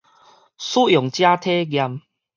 [0.03, 0.03] 使
[0.91, 2.01] 用者體驗